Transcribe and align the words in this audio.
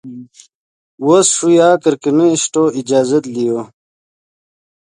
وس 1.05 1.27
ݰویا 1.37 1.69
کرکینے 1.81 2.25
اݰٹو 2.33 2.63
اجازت 2.79 3.23
لیو 3.33 3.59